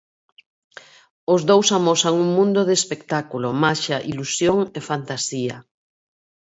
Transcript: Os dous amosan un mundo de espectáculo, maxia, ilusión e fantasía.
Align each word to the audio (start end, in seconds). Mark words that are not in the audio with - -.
Os 1.33 1.41
dous 1.49 1.67
amosan 1.77 2.15
un 2.23 2.29
mundo 2.37 2.61
de 2.67 2.73
espectáculo, 2.79 3.47
maxia, 3.63 3.97
ilusión 4.11 4.57
e 4.77 4.79
fantasía. 4.89 5.57